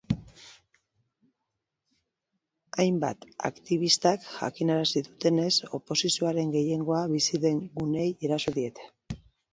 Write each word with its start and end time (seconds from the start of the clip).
Hainbat 2.83 3.27
aktibistak 3.51 4.25
jakinarazi 4.29 5.05
dutenez, 5.09 5.53
oposizioaren 5.79 6.55
gehiengoa 6.57 7.03
bizi 7.15 7.45
den 7.47 7.61
guneei 7.79 8.09
eraso 8.31 8.57
diete. 8.61 9.21